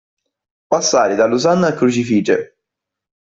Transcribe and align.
Passare 0.65 1.13
dall'osanna 1.13 1.67
al 1.67 1.75
crucifige. 1.75 2.55